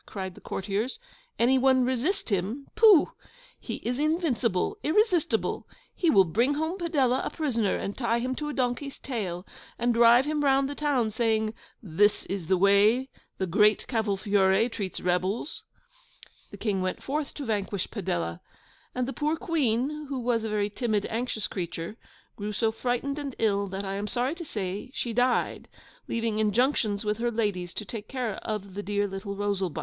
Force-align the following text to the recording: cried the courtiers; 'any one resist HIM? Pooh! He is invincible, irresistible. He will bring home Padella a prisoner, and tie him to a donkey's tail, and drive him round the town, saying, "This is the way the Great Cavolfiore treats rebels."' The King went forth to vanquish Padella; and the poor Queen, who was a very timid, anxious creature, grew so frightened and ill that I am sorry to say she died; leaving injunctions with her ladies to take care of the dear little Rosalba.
cried 0.07 0.33
the 0.33 0.41
courtiers; 0.41 0.97
'any 1.37 1.59
one 1.59 1.85
resist 1.85 2.29
HIM? 2.29 2.67
Pooh! 2.75 3.11
He 3.59 3.75
is 3.85 3.99
invincible, 3.99 4.79
irresistible. 4.81 5.67
He 5.93 6.09
will 6.09 6.23
bring 6.23 6.55
home 6.55 6.79
Padella 6.79 7.21
a 7.23 7.29
prisoner, 7.29 7.75
and 7.75 7.95
tie 7.95 8.17
him 8.17 8.33
to 8.37 8.49
a 8.49 8.53
donkey's 8.53 8.97
tail, 8.97 9.45
and 9.77 9.93
drive 9.93 10.25
him 10.25 10.43
round 10.43 10.67
the 10.67 10.73
town, 10.73 11.11
saying, 11.11 11.53
"This 11.83 12.25
is 12.25 12.47
the 12.47 12.57
way 12.57 13.09
the 13.37 13.45
Great 13.45 13.85
Cavolfiore 13.87 14.69
treats 14.71 14.99
rebels."' 14.99 15.61
The 16.49 16.57
King 16.57 16.81
went 16.81 17.03
forth 17.03 17.35
to 17.35 17.45
vanquish 17.45 17.87
Padella; 17.89 18.39
and 18.95 19.07
the 19.07 19.13
poor 19.13 19.37
Queen, 19.37 20.07
who 20.07 20.17
was 20.17 20.43
a 20.43 20.49
very 20.49 20.71
timid, 20.71 21.05
anxious 21.11 21.45
creature, 21.45 21.95
grew 22.35 22.53
so 22.53 22.71
frightened 22.71 23.19
and 23.19 23.35
ill 23.37 23.67
that 23.67 23.85
I 23.85 23.93
am 23.97 24.07
sorry 24.07 24.33
to 24.33 24.43
say 24.43 24.89
she 24.95 25.13
died; 25.13 25.67
leaving 26.07 26.39
injunctions 26.39 27.05
with 27.05 27.19
her 27.19 27.29
ladies 27.29 27.71
to 27.75 27.85
take 27.85 28.07
care 28.07 28.37
of 28.37 28.73
the 28.73 28.81
dear 28.81 29.05
little 29.07 29.35
Rosalba. 29.35 29.79